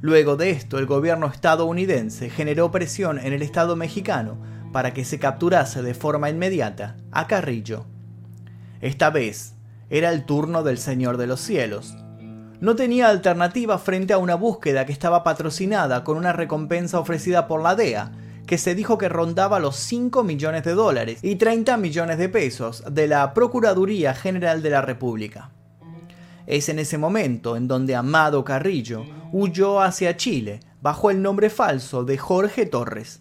Luego 0.00 0.36
de 0.36 0.50
esto, 0.50 0.78
el 0.78 0.86
gobierno 0.86 1.26
estadounidense 1.26 2.30
generó 2.30 2.70
presión 2.70 3.18
en 3.18 3.34
el 3.34 3.42
Estado 3.42 3.76
mexicano 3.76 4.38
para 4.72 4.94
que 4.94 5.04
se 5.04 5.18
capturase 5.18 5.82
de 5.82 5.94
forma 5.94 6.30
inmediata 6.30 6.96
a 7.10 7.26
Carrillo. 7.26 7.84
Esta 8.80 9.10
vez, 9.10 9.54
era 9.90 10.10
el 10.10 10.24
turno 10.24 10.62
del 10.62 10.78
Señor 10.78 11.18
de 11.18 11.26
los 11.26 11.40
Cielos. 11.40 11.96
No 12.60 12.76
tenía 12.76 13.08
alternativa 13.08 13.78
frente 13.78 14.12
a 14.12 14.18
una 14.18 14.36
búsqueda 14.36 14.86
que 14.86 14.92
estaba 14.92 15.22
patrocinada 15.22 16.04
con 16.04 16.16
una 16.16 16.32
recompensa 16.32 16.98
ofrecida 16.98 17.46
por 17.46 17.62
la 17.62 17.74
DEA, 17.74 18.12
que 18.46 18.58
se 18.58 18.74
dijo 18.74 18.98
que 18.98 19.08
rondaba 19.08 19.60
los 19.60 19.76
5 19.76 20.24
millones 20.24 20.64
de 20.64 20.74
dólares 20.74 21.18
y 21.22 21.36
30 21.36 21.76
millones 21.76 22.18
de 22.18 22.28
pesos 22.28 22.84
de 22.90 23.06
la 23.06 23.34
Procuraduría 23.34 24.14
General 24.14 24.62
de 24.62 24.70
la 24.70 24.80
República. 24.80 25.50
Es 26.46 26.68
en 26.68 26.78
ese 26.78 26.98
momento 26.98 27.56
en 27.56 27.68
donde 27.68 27.94
Amado 27.94 28.44
Carrillo 28.44 29.04
huyó 29.32 29.80
hacia 29.80 30.16
Chile 30.16 30.60
bajo 30.82 31.10
el 31.10 31.22
nombre 31.22 31.50
falso 31.50 32.04
de 32.04 32.18
Jorge 32.18 32.66
Torres. 32.66 33.20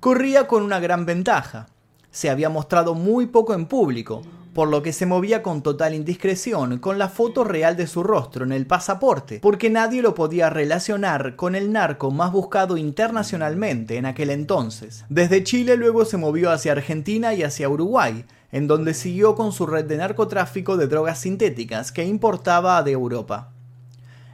Corría 0.00 0.46
con 0.46 0.62
una 0.62 0.80
gran 0.80 1.06
ventaja. 1.06 1.66
Se 2.10 2.30
había 2.30 2.48
mostrado 2.48 2.94
muy 2.94 3.26
poco 3.26 3.54
en 3.54 3.66
público, 3.66 4.22
por 4.52 4.68
lo 4.68 4.82
que 4.82 4.92
se 4.92 5.06
movía 5.06 5.42
con 5.42 5.62
total 5.62 5.94
indiscreción 5.94 6.78
con 6.78 6.98
la 6.98 7.08
foto 7.08 7.44
real 7.44 7.76
de 7.76 7.86
su 7.86 8.02
rostro 8.02 8.44
en 8.44 8.52
el 8.52 8.66
pasaporte, 8.66 9.40
porque 9.40 9.70
nadie 9.70 10.02
lo 10.02 10.14
podía 10.14 10.50
relacionar 10.50 11.36
con 11.36 11.54
el 11.54 11.72
narco 11.72 12.10
más 12.10 12.32
buscado 12.32 12.76
internacionalmente 12.76 13.96
en 13.96 14.06
aquel 14.06 14.30
entonces. 14.30 15.04
Desde 15.08 15.42
Chile 15.42 15.76
luego 15.76 16.04
se 16.04 16.18
movió 16.18 16.50
hacia 16.50 16.72
Argentina 16.72 17.34
y 17.34 17.42
hacia 17.42 17.68
Uruguay, 17.68 18.24
en 18.50 18.66
donde 18.66 18.92
siguió 18.92 19.34
con 19.34 19.52
su 19.52 19.66
red 19.66 19.86
de 19.86 19.96
narcotráfico 19.96 20.76
de 20.76 20.86
drogas 20.86 21.20
sintéticas 21.20 21.90
que 21.90 22.04
importaba 22.04 22.82
de 22.82 22.92
Europa. 22.92 23.51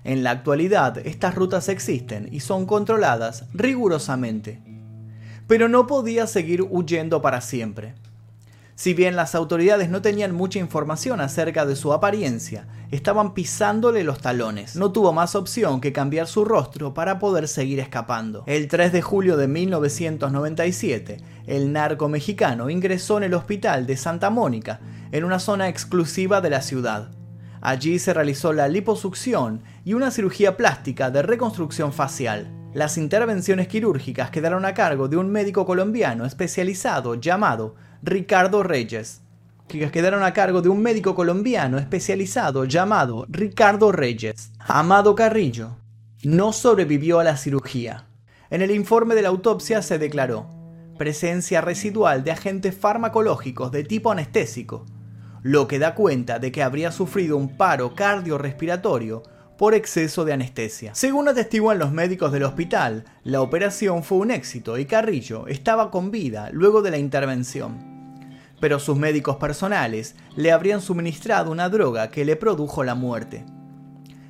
En 0.05 0.23
la 0.23 0.31
actualidad 0.31 0.99
estas 0.99 1.35
rutas 1.35 1.69
existen 1.69 2.29
y 2.33 2.41
son 2.41 2.67
controladas 2.67 3.45
rigurosamente. 3.53 4.61
Pero 5.47 5.69
no 5.69 5.87
podía 5.87 6.27
seguir 6.27 6.63
huyendo 6.63 7.23
para 7.23 7.41
siempre. 7.41 7.95
Si 8.79 8.95
bien 8.95 9.17
las 9.17 9.35
autoridades 9.35 9.91
no 9.91 10.03
tenían 10.03 10.33
mucha 10.33 10.61
información 10.61 11.21
acerca 11.21 11.67
de 11.67 11.75
su 11.75 11.93
apariencia, 11.93 12.69
estaban 12.93 13.35
pisándole 13.35 14.05
los 14.05 14.21
talones. 14.21 14.77
No 14.77 14.93
tuvo 14.93 15.13
más 15.13 15.35
opción 15.35 15.81
que 15.81 15.93
cambiar 15.93 16.29
su 16.29 16.45
rostro 16.45 16.95
para 16.95 17.19
poder 17.19 17.49
seguir 17.49 17.81
escapando. 17.81 18.45
El 18.47 18.69
3 18.69 18.93
de 18.93 19.03
julio 19.03 19.37
de 19.37 19.49
1997, 19.49 21.17
el 21.49 21.73
narco 21.73 22.09
mexicano 22.09 22.71
ingresó 22.71 23.19
en 23.19 23.25
el 23.25 23.35
hospital 23.35 23.85
de 23.85 23.97
Santa 23.97 24.31
Mónica, 24.31 24.79
en 25.11 25.25
una 25.25 25.41
zona 25.41 25.69
exclusiva 25.69 26.41
de 26.41 26.51
la 26.51 26.63
ciudad. 26.63 27.09
Allí 27.61 27.99
se 27.99 28.15
realizó 28.15 28.53
la 28.53 28.69
liposucción 28.69 29.63
y 29.89 29.95
una 29.95 30.11
cirugía 30.11 30.59
plástica 30.59 31.11
de 31.11 31.23
reconstrucción 31.23 31.95
facial. 31.95 32.47
Las 32.75 32.99
intervenciones 32.99 33.69
quirúrgicas 33.69 34.29
quedaron 34.29 34.67
a 34.67 34.75
cargo 34.75 35.09
de 35.09 35.17
un 35.17 35.31
médico 35.31 35.65
colombiano 35.65 36.27
especializado 36.27 37.15
llamado 37.15 37.75
Ricardo 38.03 38.63
Reyes, 38.63 39.23
que 39.67 39.91
quedaron 39.91 40.25
a 40.25 40.35
cargo 40.35 40.61
de 40.61 40.69
un 40.69 40.83
médico 40.83 41.15
colombiano 41.15 41.79
especializado 41.79 42.67
llamado 42.67 43.25
Ricardo 43.31 43.91
Reyes. 43.91 44.53
Amado 44.59 45.15
Carrillo 45.15 45.79
no 46.23 46.53
sobrevivió 46.53 47.19
a 47.19 47.25
la 47.25 47.39
cirugía. 47.39 48.09
En 48.51 48.61
el 48.61 48.73
informe 48.73 49.15
de 49.15 49.23
la 49.23 49.29
autopsia 49.31 49.81
se 49.81 49.99
declaró 49.99 50.51
presencia 50.99 51.63
residual 51.63 52.25
de 52.25 52.33
agentes 52.33 52.77
farmacológicos 52.77 53.73
de 53.73 53.85
tipo 53.85 54.13
anestésico, 54.13 54.85
lo 55.41 55.67
que 55.67 55.79
da 55.79 55.95
cuenta 55.95 56.39
de 56.39 56.53
que 56.53 56.63
habría 56.63 56.93
sufrido 56.93 57.39
un 57.39 57.57
paro 57.57 57.95
cardiorrespiratorio 57.95 59.23
por 59.59 59.75
exceso 59.75 60.25
de 60.25 60.33
anestesia. 60.33 60.95
Según 60.95 61.29
atestiguan 61.29 61.81
los 61.81 61.91
médicos 61.91 62.31
del 62.31 62.45
hospital, 62.45 63.05
la 63.25 63.43
operación 63.43 64.05
fue 64.05 64.19
un 64.19 64.31
éxito 64.31 64.79
y 64.79 64.87
Carrillo 64.87 65.49
estaba 65.49 65.91
con 65.91 66.13
vida 66.13 66.49
luego 66.53 66.81
de 66.81 66.93
la 66.93 66.99
intervención. 66.99 67.77
Pero 68.61 68.79
sus 68.79 68.97
médicos 68.97 69.37
personales 69.37 70.15
le 70.37 70.53
habrían 70.53 70.81
suministrado 70.81 71.51
una 71.51 71.69
droga 71.69 72.09
que 72.09 72.25
le 72.25 72.37
produjo 72.37 72.85
la 72.85 72.95
muerte. 72.95 73.45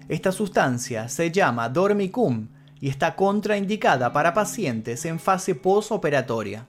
Esta 0.08 0.32
sustancia 0.32 1.10
se 1.10 1.30
llama 1.30 1.68
Dormicum 1.68 2.48
y 2.80 2.88
está 2.88 3.14
contraindicada 3.14 4.12
para 4.14 4.32
pacientes 4.32 5.04
en 5.04 5.20
fase 5.20 5.54
postoperatoria. 5.54 6.66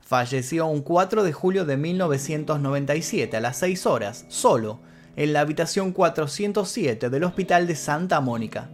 Falleció 0.00 0.66
un 0.66 0.80
4 0.80 1.22
de 1.22 1.32
julio 1.32 1.66
de 1.66 1.76
1997 1.76 3.36
a 3.36 3.40
las 3.40 3.58
6 3.58 3.84
horas, 3.84 4.24
solo, 4.28 4.80
en 5.16 5.32
la 5.32 5.40
habitación 5.40 5.92
407 5.92 7.10
del 7.10 7.24
Hospital 7.24 7.66
de 7.66 7.74
Santa 7.74 8.20
Mónica. 8.20 8.70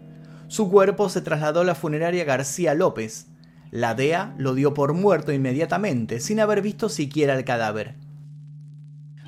Su 0.49 0.71
cuerpo 0.71 1.09
se 1.09 1.21
trasladó 1.21 1.61
a 1.61 1.65
la 1.65 1.75
funeraria 1.75 2.25
García 2.25 2.75
López. 2.75 3.27
La 3.71 3.95
DEA 3.95 4.35
lo 4.39 4.55
dio 4.55 4.75
por 4.75 4.93
muerto 4.93 5.33
inmediatamente, 5.33 6.21
sin 6.21 6.41
haber 6.41 6.63
visto 6.63 6.89
siquiera 6.89 7.35
el 7.35 7.45
cadáver. 7.45 7.97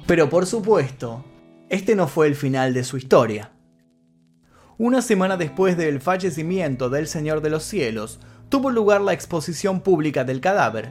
Pero 0.07 0.31
por 0.31 0.47
supuesto, 0.47 1.25
este 1.69 1.97
no 1.97 2.09
fue 2.09 2.29
el 2.29 2.35
final 2.35 2.73
de 2.73 2.85
su 2.85 2.97
historia. 2.97 3.53
Una 4.79 5.03
semana 5.03 5.37
después 5.37 5.77
del 5.77 6.01
fallecimiento 6.01 6.89
del 6.89 7.09
Señor 7.09 7.41
de 7.43 7.51
los 7.51 7.65
Cielos, 7.65 8.21
tuvo 8.49 8.71
lugar 8.71 9.01
la 9.01 9.13
exposición 9.13 9.81
pública 9.81 10.25
del 10.25 10.41
cadáver. 10.41 10.91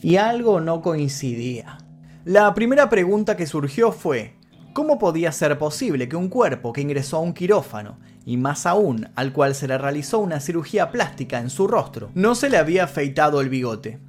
Y 0.00 0.16
algo 0.16 0.60
no 0.60 0.82
coincidía. 0.82 1.78
La 2.24 2.54
primera 2.54 2.88
pregunta 2.88 3.36
que 3.36 3.46
surgió 3.46 3.90
fue, 3.90 4.36
¿cómo 4.74 4.98
podía 4.98 5.32
ser 5.32 5.56
posible 5.56 6.08
que 6.08 6.16
un 6.16 6.28
cuerpo 6.28 6.74
que 6.74 6.82
ingresó 6.82 7.16
a 7.16 7.20
un 7.20 7.32
quirófano, 7.32 7.96
y 8.26 8.36
más 8.36 8.66
aún 8.66 9.08
al 9.14 9.32
cual 9.32 9.54
se 9.54 9.68
le 9.68 9.78
realizó 9.78 10.18
una 10.18 10.40
cirugía 10.40 10.90
plástica 10.90 11.38
en 11.38 11.48
su 11.48 11.66
rostro, 11.66 12.10
no 12.14 12.34
se 12.34 12.50
le 12.50 12.58
había 12.58 12.84
afeitado 12.84 13.40
el 13.40 13.48
bigote? 13.48 14.00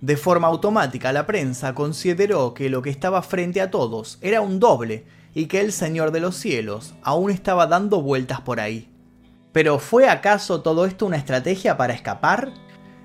De 0.00 0.18
forma 0.18 0.48
automática 0.48 1.12
la 1.12 1.26
prensa 1.26 1.74
consideró 1.74 2.52
que 2.52 2.68
lo 2.68 2.82
que 2.82 2.90
estaba 2.90 3.22
frente 3.22 3.62
a 3.62 3.70
todos 3.70 4.18
era 4.20 4.42
un 4.42 4.60
doble 4.60 5.06
y 5.32 5.46
que 5.46 5.60
el 5.60 5.72
Señor 5.72 6.10
de 6.10 6.20
los 6.20 6.36
cielos 6.36 6.94
aún 7.02 7.30
estaba 7.30 7.66
dando 7.66 8.02
vueltas 8.02 8.40
por 8.42 8.60
ahí. 8.60 8.90
Pero 9.52 9.78
¿fue 9.78 10.08
acaso 10.08 10.60
todo 10.60 10.84
esto 10.84 11.06
una 11.06 11.16
estrategia 11.16 11.76
para 11.76 11.94
escapar? 11.94 12.52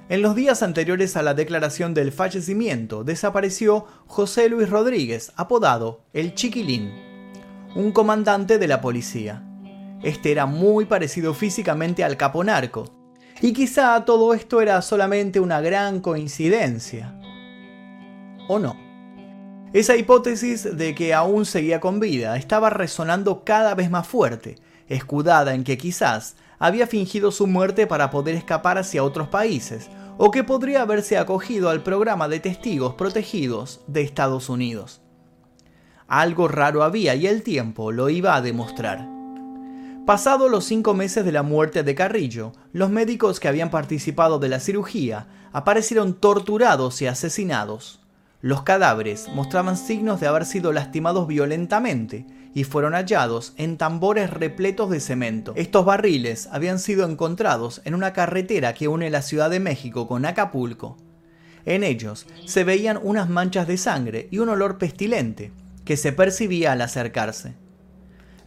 En 0.09 0.23
los 0.23 0.33
días 0.33 0.63
anteriores 0.63 1.15
a 1.17 1.21
la 1.21 1.35
declaración 1.35 1.93
del 1.93 2.11
fallecimiento 2.11 3.03
desapareció 3.03 3.85
José 4.07 4.49
Luis 4.49 4.67
Rodríguez, 4.67 5.31
apodado 5.35 6.01
El 6.13 6.33
Chiquilín, 6.33 6.91
un 7.75 7.91
comandante 7.91 8.57
de 8.57 8.67
la 8.67 8.81
policía. 8.81 9.43
Este 10.01 10.31
era 10.31 10.47
muy 10.47 10.85
parecido 10.85 11.35
físicamente 11.35 12.03
al 12.03 12.17
capo 12.17 12.43
narco, 12.43 12.85
y 13.39 13.53
quizá 13.53 14.03
todo 14.03 14.33
esto 14.33 14.61
era 14.61 14.81
solamente 14.81 15.39
una 15.39 15.61
gran 15.61 15.99
coincidencia. 15.99 17.13
¿O 18.47 18.57
no? 18.57 18.75
Esa 19.73 19.95
hipótesis 19.95 20.75
de 20.75 20.95
que 20.95 21.13
aún 21.13 21.45
seguía 21.45 21.79
con 21.79 21.99
vida 21.99 22.35
estaba 22.35 22.71
resonando 22.71 23.43
cada 23.43 23.75
vez 23.75 23.91
más 23.91 24.07
fuerte, 24.07 24.55
escudada 24.87 25.53
en 25.53 25.63
que 25.63 25.77
quizás 25.77 26.35
había 26.57 26.87
fingido 26.87 27.31
su 27.31 27.45
muerte 27.45 27.85
para 27.85 28.09
poder 28.09 28.33
escapar 28.33 28.79
hacia 28.79 29.03
otros 29.03 29.29
países, 29.29 29.89
o 30.21 30.31
que 30.31 30.43
podría 30.43 30.81
haberse 30.81 31.17
acogido 31.17 31.69
al 31.69 31.81
programa 31.81 32.27
de 32.27 32.41
testigos 32.41 32.95
protegidos 32.95 33.79
de 33.88 34.01
Estados 34.01 34.49
Unidos. 34.49 35.01
Algo 36.09 36.49
raro 36.49 36.83
había 36.83 37.15
y 37.15 37.25
el 37.25 37.41
tiempo 37.41 37.93
lo 37.93 38.09
iba 38.09 38.35
a 38.35 38.41
demostrar. 38.41 39.07
Pasados 40.05 40.51
los 40.51 40.65
cinco 40.65 40.93
meses 40.93 41.23
de 41.23 41.31
la 41.31 41.41
muerte 41.41 41.83
de 41.83 41.95
Carrillo, 41.95 42.51
los 42.73 42.89
médicos 42.89 43.39
que 43.39 43.47
habían 43.47 43.71
participado 43.71 44.39
de 44.39 44.49
la 44.49 44.59
cirugía 44.59 45.27
aparecieron 45.53 46.13
torturados 46.13 47.01
y 47.01 47.07
asesinados. 47.07 48.01
Los 48.41 48.63
cadáveres 48.63 49.27
mostraban 49.36 49.75
signos 49.75 50.22
de 50.22 50.27
haber 50.27 50.46
sido 50.46 50.72
lastimados 50.72 51.27
violentamente 51.27 52.25
y 52.53 52.63
fueron 52.63 52.93
hallados 52.93 53.53
en 53.58 53.77
tambores 53.77 54.29
repletos 54.29 54.89
de 54.89 55.01
cemento. 55.01 55.51
Estos 55.58 55.84
barriles 55.84 56.48
habían 56.51 56.79
sido 56.79 57.05
encontrados 57.05 57.81
en 57.84 57.96
una 57.96 58.13
carretera 58.13 58.74
que 58.74 58.88
une 58.88 59.10
la 59.10 59.24
Ciudad 59.24 59.50
de 59.50 59.60
México 59.60 60.08
con 60.08 60.25
Acapulco. 60.25 60.96
En 61.65 61.84
ellos 61.84 62.27
se 62.46 62.63
veían 62.63 62.98
unas 63.03 63.29
manchas 63.29 63.67
de 63.67 63.77
sangre 63.77 64.29
y 64.31 64.39
un 64.39 64.48
olor 64.48 64.77
pestilente 64.77 65.51
que 65.84 65.98
se 65.98 66.13
percibía 66.13 66.72
al 66.72 66.81
acercarse. 66.81 67.55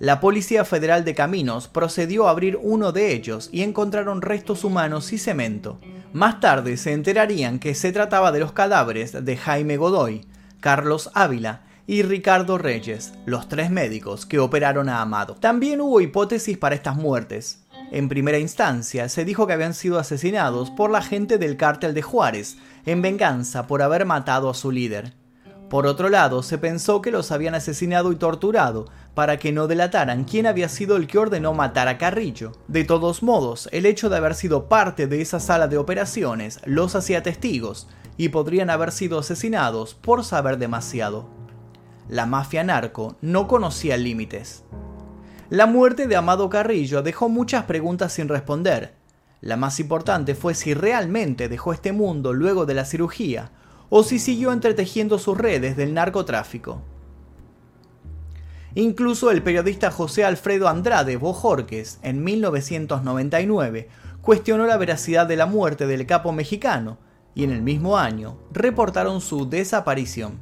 La 0.03 0.19
Policía 0.19 0.65
Federal 0.65 1.05
de 1.05 1.15
Caminos 1.15 1.69
procedió 1.69 2.27
a 2.27 2.33
abrir 2.33 2.59
uno 2.61 2.91
de 2.91 3.13
ellos 3.13 3.49
y 3.53 3.63
encontraron 3.63 4.21
restos 4.21 4.65
humanos 4.65 5.13
y 5.13 5.19
cemento. 5.19 5.79
Más 6.13 6.41
tarde 6.41 6.77
se 6.77 6.93
enterarían 6.93 7.61
que 7.61 7.77
se 7.77 7.93
trataba 7.93 8.33
de 8.33 8.41
los 8.41 8.51
cadáveres 8.51 9.25
de 9.25 9.37
Jaime 9.37 9.77
Godoy, 9.77 10.27
Carlos 10.59 11.09
Ávila 11.15 11.63
y 11.87 12.03
Ricardo 12.03 12.59
Reyes, 12.59 13.13
los 13.27 13.49
tres 13.49 13.71
médicos 13.71 14.27
que 14.27 14.41
operaron 14.41 14.89
a 14.89 15.03
Amado. 15.03 15.37
También 15.37 15.81
hubo 15.81 16.01
hipótesis 16.01 16.59
para 16.59 16.75
estas 16.75 16.97
muertes. 16.97 17.63
En 17.93 18.09
primera 18.09 18.41
instancia, 18.41 19.09
se 19.09 19.25
dijo 19.25 19.47
que 19.47 19.53
habían 19.53 19.73
sido 19.73 20.01
asesinados 20.01 20.73
por 20.73 20.91
la 20.91 21.03
gente 21.03 21.39
del 21.39 21.57
cártel 21.57 21.95
de 21.95 22.03
Juárez, 22.03 22.57
en 22.87 23.03
venganza 23.03 23.69
por 23.69 23.83
haber 23.83 24.05
matado 24.05 24.51
a 24.51 24.55
su 24.55 24.73
líder. 24.73 25.22
Por 25.73 25.87
otro 25.87 26.11
lado, 26.11 26.43
se 26.43 26.59
pensó 26.59 27.01
que 27.01 27.11
los 27.11 27.33
habían 27.33 27.55
asesinado 27.55 28.13
y 28.13 28.17
torturado 28.17 28.91
para 29.15 29.39
que 29.39 29.53
no 29.53 29.69
delataran 29.69 30.25
quién 30.25 30.47
había 30.47 30.69
sido 30.69 30.97
el 30.99 31.07
que 31.07 31.17
ordenó 31.17 31.55
matar 31.55 31.89
a 31.89 31.97
Carrillo. 31.97 32.53
De 32.69 32.85
todos 32.85 33.23
modos, 33.23 33.71
el 33.73 33.87
hecho 33.87 34.11
de 34.11 34.19
haber 34.19 34.35
sido 34.35 34.69
parte 34.69 35.07
de 35.07 35.23
esa 35.23 35.41
sala 35.41 35.69
de 35.69 35.79
operaciones 35.79 36.61
los 36.67 36.95
hacía 36.95 37.23
testigos 37.23 37.89
y 38.19 38.29
podrían 38.29 38.69
haber 38.69 38.93
sido 38.93 39.19
asesinados 39.19 39.95
por 39.95 40.25
saber 40.25 40.59
demasiado 40.59 41.31
la 42.09 42.27
mafia 42.27 42.63
narco 42.63 43.17
no 43.23 43.49
conocía 43.49 43.97
límites. 43.97 44.65
La 45.49 45.65
muerte 45.65 46.07
de 46.07 46.17
Amado 46.17 46.51
Carrillo 46.51 47.03
dejó 47.03 47.31
muchas 47.31 47.65
preguntas 47.65 48.13
sin 48.13 48.29
responder. 48.29 48.95
La 49.41 49.57
más 49.57 49.81
importante 49.81 50.35
fue 50.35 50.55
si 50.55 50.75
realmente 50.75 51.49
dejó 51.49 51.73
este 51.73 51.93
mundo 51.93 52.35
luego 52.35 52.67
de 52.67 52.75
la 52.75 52.85
cirugía 52.85 53.51
o 53.95 54.03
si 54.03 54.19
siguió 54.19 54.53
entretejiendo 54.53 55.19
sus 55.19 55.37
redes 55.37 55.77
del 55.77 55.93
narcotráfico. 55.93 56.81
Incluso 58.75 59.31
el 59.31 59.43
periodista 59.43 59.91
José 59.91 60.25
Alfredo 60.25 60.67
Andrade 60.67 61.19
Bojorques, 61.19 61.99
en 62.01 62.25
1999, 62.25 63.91
cuestionó 64.23 64.67
la 64.67 64.79
veracidad 64.79 65.27
de 65.27 65.37
la 65.37 65.45
muerte 65.45 65.87
del 65.87 66.07
capo 66.07 66.33
mexicano 66.33 66.97
y 67.35 67.45
en 67.45 67.51
el 67.51 67.61
mismo 67.61 67.99
año 67.99 68.39
reportaron 68.51 69.21
su 69.21 69.47
desaparición. 69.47 70.39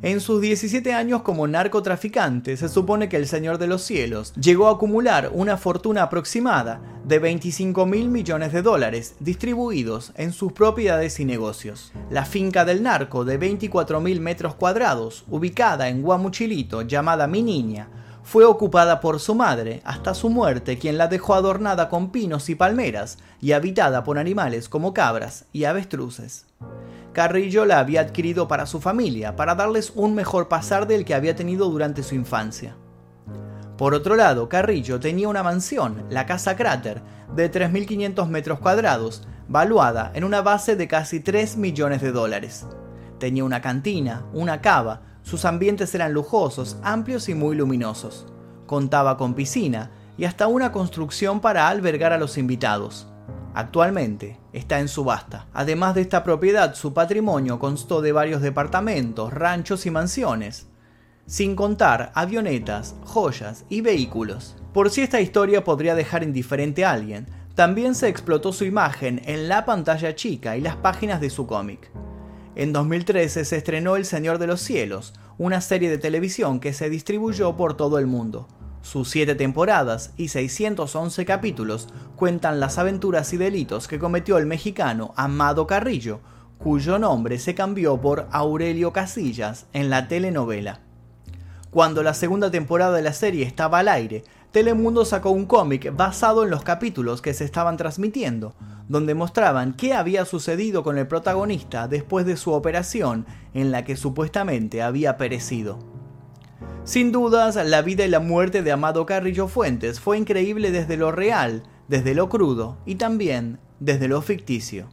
En 0.00 0.20
sus 0.20 0.40
17 0.40 0.94
años 0.94 1.20
como 1.20 1.46
narcotraficante, 1.46 2.56
se 2.56 2.70
supone 2.70 3.10
que 3.10 3.16
el 3.18 3.26
Señor 3.26 3.58
de 3.58 3.66
los 3.66 3.82
Cielos 3.82 4.32
llegó 4.36 4.68
a 4.68 4.72
acumular 4.72 5.30
una 5.34 5.58
fortuna 5.58 6.04
aproximada 6.04 6.80
de 7.08 7.18
25 7.18 7.86
mil 7.86 8.10
millones 8.10 8.52
de 8.52 8.60
dólares 8.60 9.14
distribuidos 9.18 10.12
en 10.16 10.30
sus 10.30 10.52
propiedades 10.52 11.18
y 11.20 11.24
negocios. 11.24 11.90
La 12.10 12.26
finca 12.26 12.66
del 12.66 12.82
narco 12.82 13.24
de 13.24 13.38
24 13.38 13.98
mil 14.02 14.20
metros 14.20 14.54
cuadrados, 14.54 15.24
ubicada 15.30 15.88
en 15.88 16.02
Guamuchilito, 16.02 16.82
llamada 16.82 17.26
Mi 17.26 17.40
Niña, 17.40 17.88
fue 18.22 18.44
ocupada 18.44 19.00
por 19.00 19.20
su 19.20 19.34
madre 19.34 19.80
hasta 19.84 20.12
su 20.12 20.28
muerte, 20.28 20.76
quien 20.76 20.98
la 20.98 21.08
dejó 21.08 21.32
adornada 21.32 21.88
con 21.88 22.10
pinos 22.10 22.50
y 22.50 22.54
palmeras 22.54 23.16
y 23.40 23.52
habitada 23.52 24.04
por 24.04 24.18
animales 24.18 24.68
como 24.68 24.92
cabras 24.92 25.46
y 25.50 25.64
avestruces. 25.64 26.44
Carrillo 27.14 27.64
la 27.64 27.78
había 27.78 28.02
adquirido 28.02 28.48
para 28.48 28.66
su 28.66 28.82
familia, 28.82 29.34
para 29.34 29.54
darles 29.54 29.92
un 29.94 30.14
mejor 30.14 30.48
pasar 30.48 30.86
del 30.86 31.06
que 31.06 31.14
había 31.14 31.34
tenido 31.34 31.70
durante 31.70 32.02
su 32.02 32.14
infancia. 32.14 32.76
Por 33.78 33.94
otro 33.94 34.16
lado, 34.16 34.48
Carrillo 34.48 34.98
tenía 34.98 35.28
una 35.28 35.44
mansión, 35.44 36.02
la 36.10 36.26
Casa 36.26 36.56
Cráter, 36.56 37.00
de 37.36 37.48
3.500 37.48 38.26
metros 38.26 38.58
cuadrados, 38.58 39.22
valuada 39.46 40.10
en 40.14 40.24
una 40.24 40.42
base 40.42 40.74
de 40.74 40.88
casi 40.88 41.20
3 41.20 41.56
millones 41.56 42.02
de 42.02 42.10
dólares. 42.10 42.66
Tenía 43.20 43.44
una 43.44 43.62
cantina, 43.62 44.26
una 44.32 44.60
cava, 44.60 45.02
sus 45.22 45.44
ambientes 45.44 45.94
eran 45.94 46.12
lujosos, 46.12 46.76
amplios 46.82 47.28
y 47.28 47.34
muy 47.34 47.54
luminosos. 47.54 48.26
Contaba 48.66 49.16
con 49.16 49.34
piscina 49.34 49.92
y 50.16 50.24
hasta 50.24 50.48
una 50.48 50.72
construcción 50.72 51.38
para 51.38 51.68
albergar 51.68 52.12
a 52.12 52.18
los 52.18 52.36
invitados. 52.36 53.06
Actualmente 53.54 54.40
está 54.52 54.80
en 54.80 54.88
subasta. 54.88 55.46
Además 55.52 55.94
de 55.94 56.00
esta 56.00 56.24
propiedad, 56.24 56.74
su 56.74 56.94
patrimonio 56.94 57.60
constó 57.60 58.02
de 58.02 58.10
varios 58.10 58.42
departamentos, 58.42 59.32
ranchos 59.32 59.86
y 59.86 59.92
mansiones, 59.92 60.66
sin 61.28 61.54
contar 61.54 62.10
avionetas, 62.14 62.96
joyas 63.04 63.66
y 63.68 63.82
vehículos. 63.82 64.56
Por 64.72 64.88
si 64.88 65.02
esta 65.02 65.20
historia 65.20 65.62
podría 65.62 65.94
dejar 65.94 66.22
indiferente 66.22 66.86
a 66.86 66.92
alguien, 66.92 67.26
también 67.54 67.94
se 67.94 68.08
explotó 68.08 68.50
su 68.52 68.64
imagen 68.64 69.20
en 69.26 69.46
la 69.46 69.66
pantalla 69.66 70.14
chica 70.14 70.56
y 70.56 70.62
las 70.62 70.76
páginas 70.76 71.20
de 71.20 71.28
su 71.28 71.46
cómic. 71.46 71.90
En 72.56 72.72
2013 72.72 73.44
se 73.44 73.56
estrenó 73.56 73.96
El 73.96 74.06
Señor 74.06 74.38
de 74.38 74.46
los 74.46 74.62
Cielos, 74.62 75.12
una 75.36 75.60
serie 75.60 75.90
de 75.90 75.98
televisión 75.98 76.60
que 76.60 76.72
se 76.72 76.88
distribuyó 76.88 77.56
por 77.56 77.76
todo 77.76 77.98
el 77.98 78.06
mundo. 78.06 78.48
Sus 78.80 79.10
siete 79.10 79.34
temporadas 79.34 80.14
y 80.16 80.28
611 80.28 81.26
capítulos 81.26 81.88
cuentan 82.16 82.58
las 82.58 82.78
aventuras 82.78 83.34
y 83.34 83.36
delitos 83.36 83.86
que 83.86 83.98
cometió 83.98 84.38
el 84.38 84.46
mexicano 84.46 85.12
Amado 85.14 85.66
Carrillo, 85.66 86.20
cuyo 86.56 86.98
nombre 86.98 87.38
se 87.38 87.54
cambió 87.54 88.00
por 88.00 88.28
Aurelio 88.30 88.94
Casillas 88.94 89.66
en 89.74 89.90
la 89.90 90.08
telenovela. 90.08 90.87
Cuando 91.70 92.02
la 92.02 92.14
segunda 92.14 92.50
temporada 92.50 92.96
de 92.96 93.02
la 93.02 93.12
serie 93.12 93.44
estaba 93.44 93.80
al 93.80 93.88
aire, 93.88 94.24
Telemundo 94.52 95.04
sacó 95.04 95.30
un 95.30 95.44
cómic 95.44 95.94
basado 95.94 96.42
en 96.42 96.48
los 96.48 96.62
capítulos 96.62 97.20
que 97.20 97.34
se 97.34 97.44
estaban 97.44 97.76
transmitiendo, 97.76 98.54
donde 98.88 99.14
mostraban 99.14 99.74
qué 99.74 99.92
había 99.92 100.24
sucedido 100.24 100.82
con 100.82 100.96
el 100.96 101.06
protagonista 101.06 101.86
después 101.86 102.24
de 102.24 102.38
su 102.38 102.52
operación 102.52 103.26
en 103.52 103.70
la 103.70 103.84
que 103.84 103.96
supuestamente 103.96 104.80
había 104.80 105.18
perecido. 105.18 105.78
Sin 106.84 107.12
dudas, 107.12 107.56
la 107.56 107.82
vida 107.82 108.06
y 108.06 108.08
la 108.08 108.20
muerte 108.20 108.62
de 108.62 108.72
Amado 108.72 109.04
Carrillo 109.04 109.46
Fuentes 109.46 110.00
fue 110.00 110.16
increíble 110.16 110.70
desde 110.70 110.96
lo 110.96 111.12
real, 111.12 111.64
desde 111.86 112.14
lo 112.14 112.30
crudo 112.30 112.78
y 112.86 112.94
también 112.94 113.58
desde 113.78 114.08
lo 114.08 114.22
ficticio. 114.22 114.88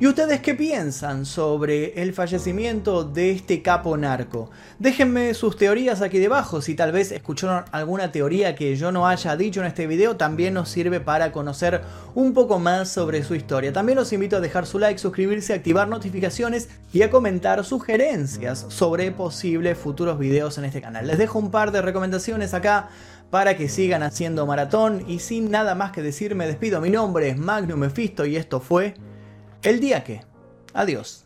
¿Y 0.00 0.06
ustedes 0.06 0.40
qué 0.40 0.54
piensan 0.54 1.26
sobre 1.26 2.00
el 2.00 2.14
fallecimiento 2.14 3.04
de 3.04 3.32
este 3.32 3.60
capo 3.60 3.98
narco? 3.98 4.50
Déjenme 4.78 5.34
sus 5.34 5.58
teorías 5.58 6.00
aquí 6.00 6.18
debajo, 6.18 6.62
si 6.62 6.74
tal 6.74 6.90
vez 6.90 7.12
escucharon 7.12 7.64
alguna 7.70 8.10
teoría 8.10 8.54
que 8.54 8.76
yo 8.76 8.92
no 8.92 9.06
haya 9.06 9.36
dicho 9.36 9.60
en 9.60 9.66
este 9.66 9.86
video, 9.86 10.16
también 10.16 10.54
nos 10.54 10.70
sirve 10.70 11.00
para 11.00 11.32
conocer 11.32 11.82
un 12.14 12.32
poco 12.32 12.58
más 12.58 12.88
sobre 12.88 13.22
su 13.22 13.34
historia. 13.34 13.74
También 13.74 13.98
los 13.98 14.12
invito 14.14 14.36
a 14.36 14.40
dejar 14.40 14.64
su 14.64 14.78
like, 14.78 14.98
suscribirse, 14.98 15.52
activar 15.52 15.88
notificaciones 15.88 16.70
y 16.94 17.02
a 17.02 17.10
comentar 17.10 17.62
sugerencias 17.62 18.64
sobre 18.68 19.12
posibles 19.12 19.76
futuros 19.76 20.18
videos 20.18 20.56
en 20.56 20.64
este 20.64 20.80
canal. 20.80 21.06
Les 21.06 21.18
dejo 21.18 21.38
un 21.38 21.50
par 21.50 21.72
de 21.72 21.82
recomendaciones 21.82 22.54
acá 22.54 22.88
para 23.30 23.56
que 23.56 23.68
sigan 23.68 24.02
haciendo 24.02 24.46
maratón 24.46 25.04
y 25.06 25.18
sin 25.18 25.50
nada 25.50 25.74
más 25.74 25.92
que 25.92 26.02
decir 26.02 26.34
me 26.34 26.46
despido. 26.46 26.80
Mi 26.80 26.88
nombre 26.88 27.28
es 27.28 27.36
Magnum 27.36 27.80
Mephisto 27.80 28.24
y 28.24 28.36
esto 28.36 28.60
fue 28.60 28.94
el 29.62 29.80
día 29.80 30.04
que. 30.04 30.22
Adiós. 30.74 31.24